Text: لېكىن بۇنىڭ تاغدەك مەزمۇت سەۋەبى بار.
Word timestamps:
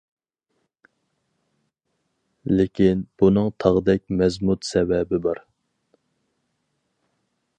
لېكىن 2.53 3.03
بۇنىڭ 3.23 3.51
تاغدەك 3.65 4.03
مەزمۇت 4.21 4.67
سەۋەبى 4.71 5.23
بار. 5.29 5.43